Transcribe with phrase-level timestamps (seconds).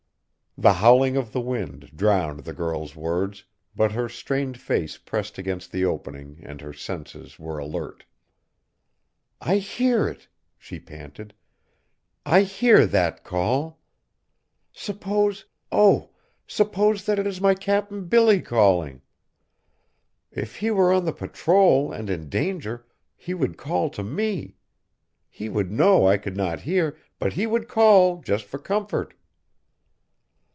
[0.57, 5.71] The howling of the wind drowned the girl's words, but her strained face pressed against
[5.71, 8.03] the opening and her senses were alert.
[9.39, 10.27] "I hear it!"
[10.57, 11.33] she panted,
[12.25, 13.79] "I hear that call!
[14.73, 16.09] Suppose, oh!
[16.45, 19.01] suppose that it is my Cap'n Billy calling?
[20.31, 24.57] If he were on the patrol and in danger, he would call to me.
[25.29, 29.13] He would know I could not hear, but he would call, just for comfort!"